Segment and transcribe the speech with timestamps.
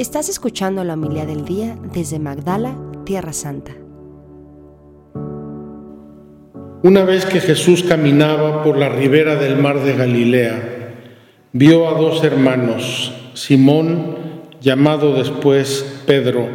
[0.00, 3.72] Estás escuchando la humildad del día desde Magdala, Tierra Santa.
[6.82, 10.94] Una vez que Jesús caminaba por la ribera del mar de Galilea,
[11.52, 14.16] vio a dos hermanos, Simón,
[14.62, 16.48] llamado después Pedro,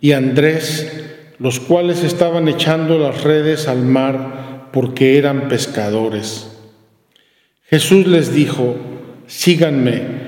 [0.00, 6.56] y Andrés, los cuales estaban echando las redes al mar porque eran pescadores.
[7.64, 8.76] Jesús les dijo,
[9.26, 10.27] síganme,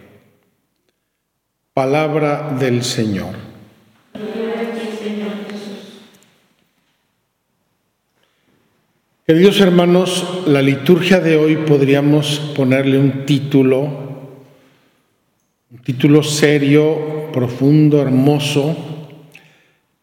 [1.73, 3.33] Palabra del Señor.
[9.25, 13.83] Queridos hermanos, la liturgia de hoy podríamos ponerle un título,
[15.71, 18.75] un título serio, profundo, hermoso,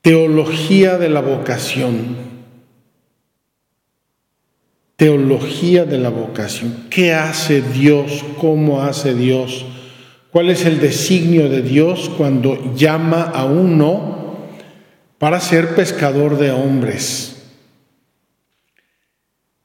[0.01, 2.17] Teología de la vocación.
[4.97, 6.87] Teología de la vocación.
[6.89, 8.25] ¿Qué hace Dios?
[8.39, 9.67] ¿Cómo hace Dios?
[10.31, 14.37] ¿Cuál es el designio de Dios cuando llama a uno
[15.17, 17.47] para ser pescador de hombres?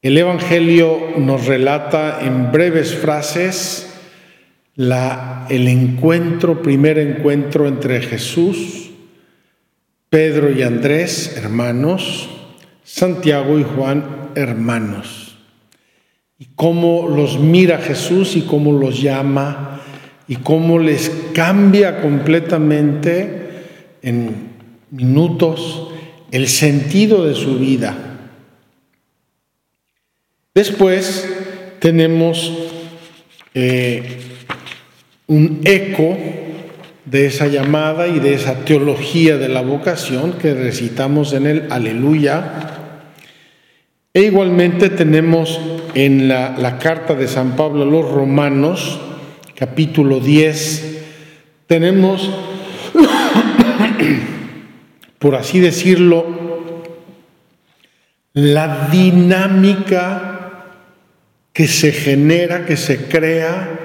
[0.02, 3.90] El Evangelio nos relata en breves frases
[4.78, 8.92] el encuentro, primer encuentro entre Jesús,
[10.10, 12.30] Pedro y Andrés, hermanos,
[12.84, 15.38] Santiago y Juan, hermanos.
[16.40, 19.73] Y cómo los mira Jesús y cómo los llama
[20.28, 23.66] y cómo les cambia completamente
[24.02, 24.54] en
[24.92, 25.90] minutos
[26.32, 28.14] el sentido de su vida
[30.56, 31.28] Después
[31.80, 32.54] tenemos
[33.56, 34.04] eh,
[35.26, 36.16] un eco
[37.06, 42.70] de esa llamada y de esa teología de la vocación que recitamos en el Aleluya.
[44.14, 45.60] E igualmente tenemos
[45.96, 49.02] en la, la carta de San Pablo a los Romanos,
[49.64, 51.04] capítulo 10,
[51.68, 52.30] tenemos,
[55.20, 56.26] por así decirlo,
[58.34, 60.66] la dinámica
[61.54, 63.80] que se genera, que se crea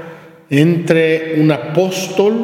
[0.51, 2.35] entre un apóstol,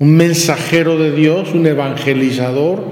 [0.00, 2.90] un mensajero de Dios, un evangelizador,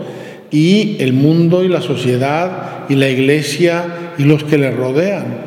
[0.52, 5.44] y el mundo y la sociedad y la iglesia y los que le rodean.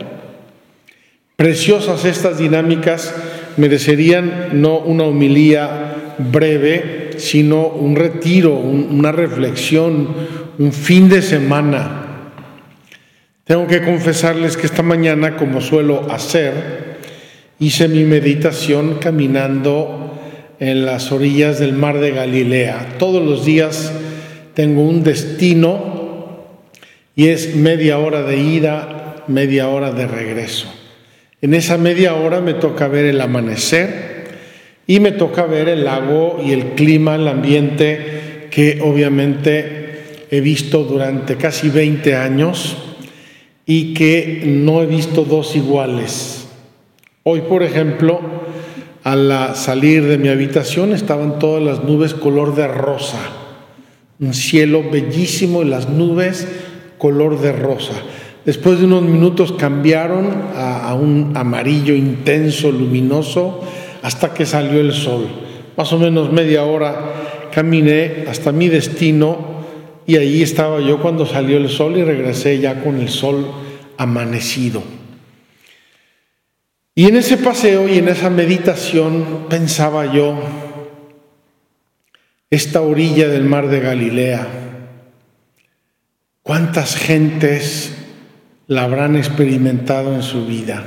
[1.37, 3.15] Preciosas estas dinámicas
[3.57, 10.07] merecerían no una homilía breve, sino un retiro, una reflexión,
[10.57, 12.03] un fin de semana
[13.45, 16.99] tengo que confesarles que esta mañana, como suelo hacer,
[17.59, 20.17] hice mi meditación caminando
[20.61, 22.95] en las orillas del mar de Galilea.
[22.97, 23.91] Todos los días
[24.53, 26.55] tengo un destino
[27.17, 30.73] y es media hora de ida, media hora de regreso.
[31.43, 34.27] En esa media hora me toca ver el amanecer
[34.87, 40.85] y me toca ver el lago y el clima, el ambiente que obviamente he visto
[40.85, 42.77] durante casi 20 años
[43.65, 46.47] y que no he visto dos iguales.
[47.23, 48.21] Hoy, por ejemplo,
[49.03, 53.19] al salir de mi habitación estaban todas las nubes color de rosa,
[54.17, 56.47] un cielo bellísimo y las nubes
[56.97, 57.95] color de rosa.
[58.45, 63.61] Después de unos minutos cambiaron a, un amarillo intenso, luminoso,
[64.01, 65.27] hasta que salió el sol.
[65.77, 69.53] Más o menos media hora caminé hasta mi destino
[70.05, 73.49] y ahí estaba yo cuando salió el sol y regresé ya con el sol
[73.97, 74.83] amanecido.
[76.93, 80.37] Y en ese paseo y en esa meditación pensaba yo,
[82.49, 84.47] esta orilla del mar de Galilea,
[86.43, 88.02] ¿cuántas gentes
[88.67, 90.85] la habrán experimentado en su vida?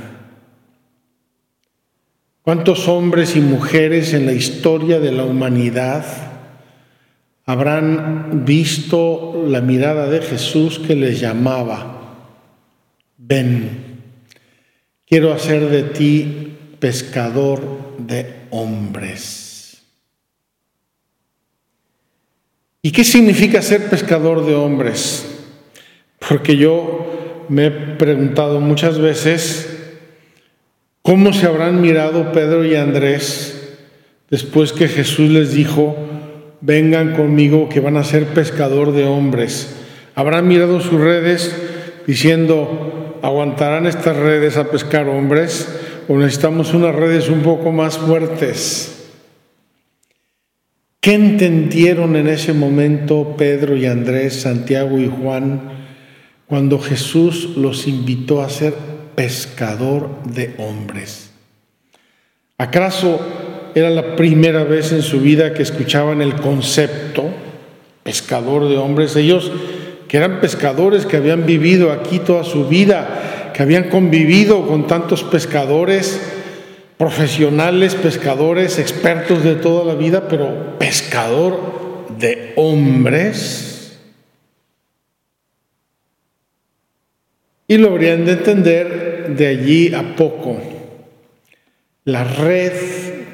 [2.41, 6.05] ¿Cuántos hombres y mujeres en la historia de la humanidad
[7.47, 12.17] habrán visto la mirada de Jesús que les llamaba,
[13.17, 14.03] ven,
[15.05, 19.81] quiero hacer de ti pescador de hombres.
[22.81, 25.25] ¿Y qué significa ser pescador de hombres?
[26.27, 29.77] Porque yo me he preguntado muchas veces
[31.01, 33.77] cómo se habrán mirado Pedro y Andrés
[34.29, 35.95] después que Jesús les dijo,
[36.61, 39.75] vengan conmigo que van a ser pescador de hombres.
[40.15, 41.55] Habrán mirado sus redes
[42.05, 45.67] diciendo, ¿aguantarán estas redes a pescar hombres
[46.07, 48.93] o necesitamos unas redes un poco más fuertes?
[50.99, 55.86] ¿Qué entendieron en ese momento Pedro y Andrés, Santiago y Juan
[56.47, 58.73] cuando Jesús los invitó a ser
[59.15, 61.31] pescador de hombres?
[62.57, 63.19] ¿Acaso
[63.75, 67.25] era la primera vez en su vida que escuchaban el concepto
[68.03, 69.15] pescador de hombres?
[69.15, 69.51] Ellos
[70.07, 75.23] que eran pescadores, que habían vivido aquí toda su vida, que habían convivido con tantos
[75.23, 76.21] pescadores,
[76.97, 83.76] profesionales, pescadores, expertos de toda la vida, pero pescador de hombres.
[87.67, 90.57] Y lo habrían de entender de allí a poco.
[92.05, 92.71] La red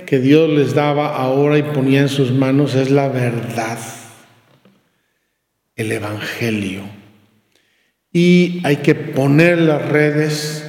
[0.08, 3.78] que Dios les daba ahora y ponía en sus manos es la verdad,
[5.76, 6.82] el Evangelio.
[8.12, 10.66] Y hay que poner las redes,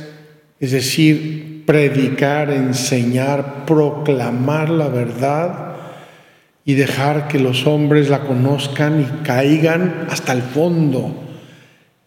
[0.60, 5.76] es decir, predicar, enseñar, proclamar la verdad
[6.67, 11.24] y dejar que los hombres la conozcan y caigan hasta el fondo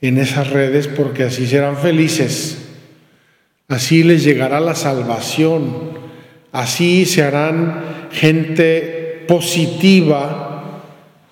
[0.02, 2.58] en esas redes porque así serán felices.
[3.68, 5.98] Así les llegará la salvación.
[6.52, 10.82] Así se harán gente positiva,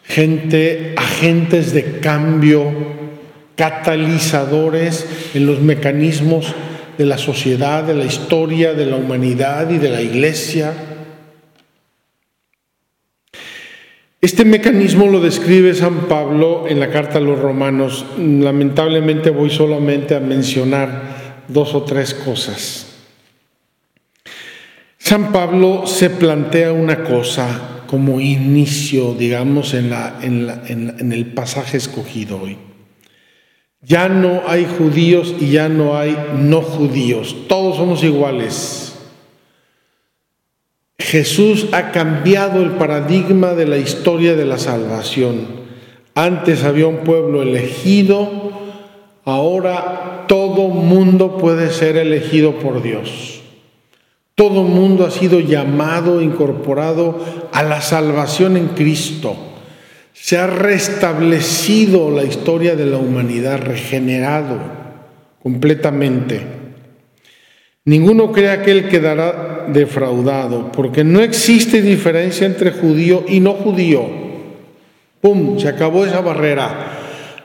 [0.04, 2.72] gente, agentes de cambio,
[3.56, 6.54] catalizadores en los mecanismos
[6.98, 10.74] de la sociedad, de la historia, de la humanidad y de la iglesia.
[14.26, 18.08] Este mecanismo lo describe San Pablo en la carta a los romanos.
[18.18, 22.88] Lamentablemente voy solamente a mencionar dos o tres cosas.
[24.98, 32.58] San Pablo se plantea una cosa como inicio, digamos, en, el pasaje escogido hoy.
[33.84, 37.36] Ya no hay judíos y ya no hay no judíos.
[37.48, 38.85] Todos somos iguales.
[40.98, 45.66] Jesús ha cambiado el paradigma de la historia de la salvación.
[46.16, 48.52] Antes había un pueblo elegido,
[49.26, 53.42] ahora todo mundo puede ser elegido por Dios.
[54.36, 57.20] Todo mundo ha sido llamado, incorporado
[57.52, 59.36] a la salvación en Cristo
[60.16, 64.58] se ha restablecido la historia de la humanidad, regenerado
[65.44, 66.42] completamente.
[67.86, 74.04] Ninguno cree aquel quedará defraudado, porque no existe diferencia entre judío y no judío.
[75.22, 75.60] ¡Pum!
[75.60, 76.94] Se acabó esa barrera.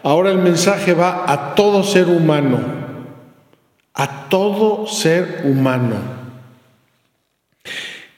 [0.02, 2.58] Ahora el mensaje va a todo ser humano,
[3.92, 5.96] a todo ser humano.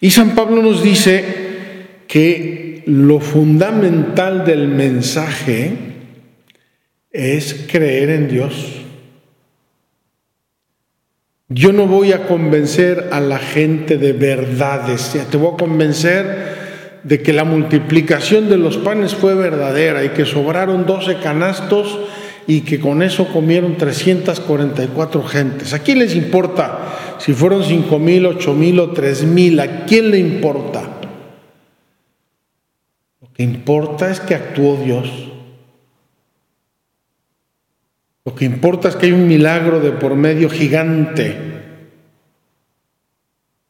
[0.00, 1.24] Y San Pablo nos dice
[2.06, 5.72] que lo fundamental del mensaje
[7.10, 8.81] es creer en Dios.
[11.54, 16.62] Yo no voy a convencer a la gente de verdades, te voy a convencer
[17.02, 21.98] de que la multiplicación de los panes fue verdadera y que sobraron 12 canastos
[22.46, 25.74] y que con eso comieron 344 gentes.
[25.74, 29.60] ¿A quién les importa si fueron 5 mil, 8 mil o 3 mil?
[29.60, 30.82] ¿A quién le importa?
[33.20, 35.31] Lo que importa es que actuó Dios.
[38.24, 41.36] Lo que importa es que hay un milagro de por medio gigante.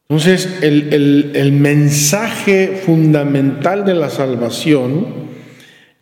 [0.09, 5.07] Entonces, el, el mensaje fundamental de la salvación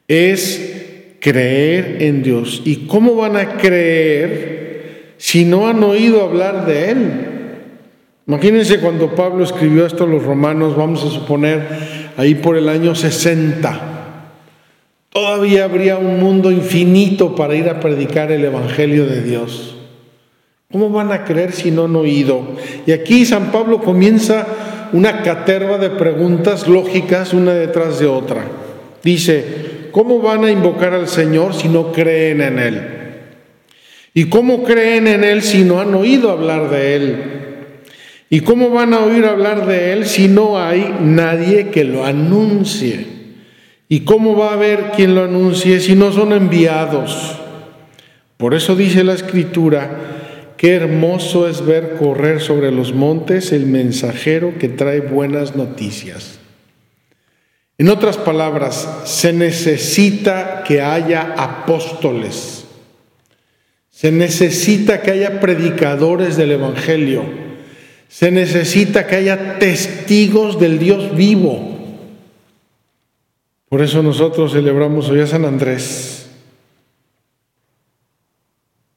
[0.09, 2.63] es creer en Dios.
[2.65, 7.31] ¿Y cómo van a creer si no han oído hablar de Él?
[8.27, 11.67] Imagínense cuando Pablo escribió esto a los romanos, vamos a suponer
[12.17, 13.90] ahí por el año 60.
[15.11, 19.77] Todavía habría un mundo infinito para ir a predicar el Evangelio de Dios.
[20.71, 22.57] ¿Cómo van a creer si no han oído?
[22.87, 24.47] Y aquí San Pablo comienza
[24.93, 28.45] una caterva de preguntas lógicas una detrás de otra.
[29.03, 32.83] Dice, ¿cómo van a invocar al Señor si no creen en Él?
[34.15, 37.23] ¿Y cómo creen en Él si no han oído hablar de Él?
[38.29, 43.20] ¿Y cómo van a oír hablar de Él si no hay nadie que lo anuncie?
[43.91, 47.37] ¿Y cómo va a haber quien lo anuncie si no son enviados?
[48.39, 54.55] Por eso dice la Escritura, qué hermoso es ver correr sobre los montes el mensajero
[54.59, 56.39] que trae buenas noticias.
[57.77, 62.65] En otras palabras, se necesita que haya apóstoles,
[63.91, 67.51] se necesita que haya predicadores del Evangelio
[68.11, 71.70] se necesita que haya testigos del Dios vivo.
[73.71, 76.29] Por eso nosotros celebramos hoy a San Andrés,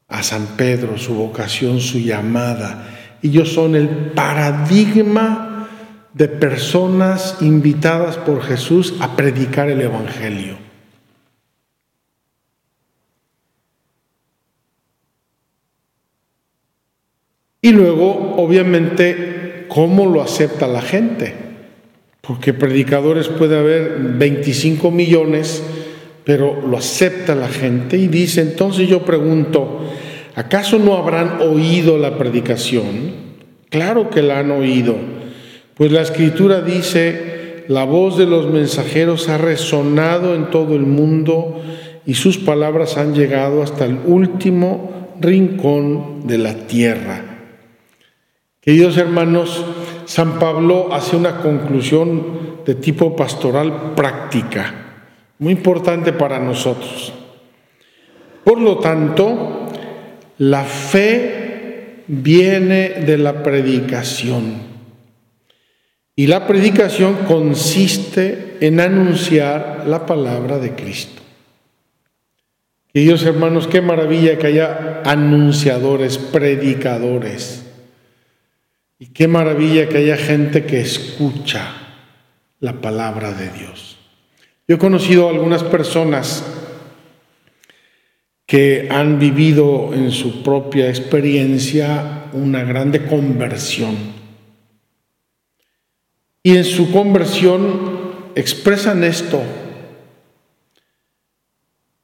[0.08, 3.18] a San Pedro, su vocación, su llamada.
[3.22, 5.70] Ellos son el paradigma
[6.12, 10.58] de personas invitadas por Jesús a predicar el Evangelio.
[17.62, 21.43] Y luego, obviamente, cómo lo acepta la gente.
[22.25, 25.62] Porque predicadores puede haber 25 millones,
[26.24, 29.82] pero lo acepta la gente y dice, entonces yo pregunto,
[30.34, 33.12] ¿acaso no habrán oído la predicación?
[33.70, 34.96] Claro que la han oído,
[35.74, 41.62] pues la escritura dice, la voz de los mensajeros ha resonado en todo el mundo
[42.06, 47.22] y sus palabras han llegado hasta el último rincón de la tierra.
[48.62, 49.65] Queridos hermanos,
[50.13, 55.00] San Pablo hace una conclusión de tipo pastoral práctica,
[55.39, 57.12] muy importante para nosotros.
[58.43, 59.70] Por lo tanto,
[60.38, 64.58] la fe viene de la predicación.
[66.15, 71.24] Y la predicación consiste en anunciar la palabra de Cristo.
[72.93, 77.62] Queridos hermanos, qué maravilla que haya anunciadores, predicadores
[79.00, 81.74] y qué maravilla que haya gente que escucha
[82.60, 83.98] la palabra de Dios.
[84.68, 86.46] Yo he conocido a algunas personas
[88.46, 93.96] que han vivido en su propia experiencia una grande conversión.
[96.44, 99.42] Y en su conversión expresan esto.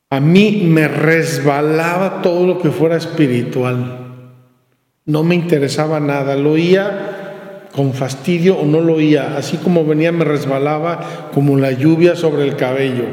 [0.10, 4.09] A mí me resbalaba todo lo que fuera espiritual.
[5.10, 10.12] No me interesaba nada, lo oía con fastidio o no lo oía, así como venía
[10.12, 13.06] me resbalaba como la lluvia sobre el cabello.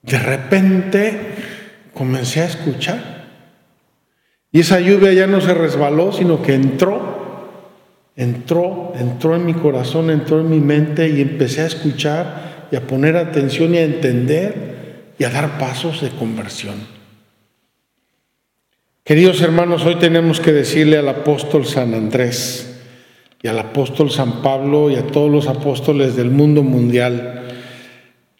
[0.00, 1.20] De repente
[1.92, 3.26] comencé a escuchar.
[4.50, 7.50] Y esa lluvia ya no se resbaló, sino que entró,
[8.16, 12.86] entró, entró en mi corazón, entró en mi mente y empecé a escuchar y a
[12.86, 16.93] poner atención y a entender y a dar pasos de conversión.
[19.06, 22.80] Queridos hermanos, hoy tenemos que decirle al apóstol San Andrés
[23.42, 27.48] y al apóstol San Pablo y a todos los apóstoles del mundo mundial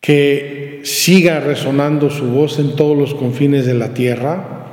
[0.01, 4.73] que siga resonando su voz en todos los confines de la tierra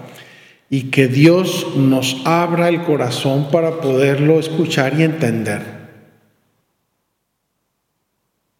[0.70, 5.62] y que Dios nos abra el corazón para poderlo escuchar y entender.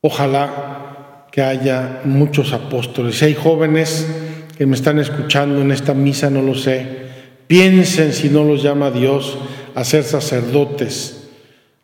[0.02, 3.18] Ojalá que haya muchos apóstoles.
[3.20, 4.06] Si hay jóvenes
[4.58, 7.01] que me están escuchando en esta misa, no lo sé
[7.52, 9.38] Piensen si no los llama Dios
[9.76, 11.28] a ser sacerdotes,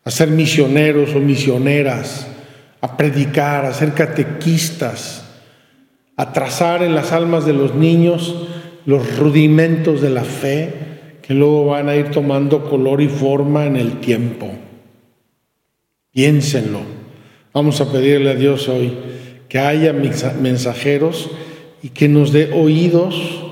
[0.02, 2.26] a ser misioneros o misioneras,
[2.80, 5.24] a predicar, a ser catequistas,
[6.16, 8.48] a trazar en las almas de los niños
[8.86, 10.72] los rudimentos de la fe
[11.20, 14.48] que luego van a ir tomando color y forma en el tiempo.
[16.12, 16.80] Piénsenlo.
[17.52, 18.94] Vamos a pedirle a Dios hoy
[19.50, 21.28] que haya mensajeros
[21.82, 23.44] y que nos dé oídos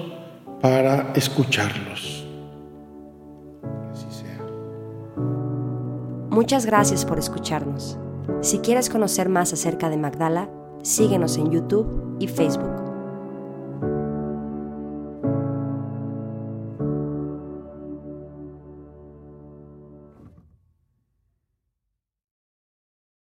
[0.61, 2.27] para escucharlos.
[3.93, 4.41] Así sea.
[6.31, 7.99] Muchas gracias por escucharnos.
[8.41, 10.51] Si quieres conocer más acerca de Magdala,
[10.83, 12.86] síguenos en YouTube y Facebook.